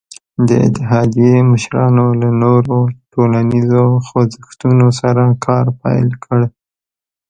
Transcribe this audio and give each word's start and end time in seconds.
د 0.47 0.49
اتحادیې 0.67 1.35
مشرانو 1.51 2.05
له 2.21 2.29
نورو 2.43 2.77
ټولنیزو 3.13 3.85
خوځښتونو 4.07 4.87
سره 5.01 5.23
کار 5.45 5.65
پیل 5.81 6.09
کړ. 6.23 6.39